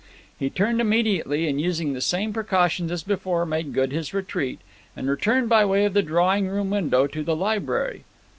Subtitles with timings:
[0.39, 4.59] He turned immediately, and using the same precautions as before made good his retreat,
[4.95, 8.03] and returned by way of the drawing room window to the library.